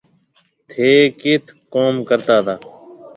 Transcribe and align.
ٿي 0.69 0.91
ڪيٿ 1.21 1.43
ڪوم 1.73 1.93
ڪرتا 2.09 2.37
تا 2.45 2.55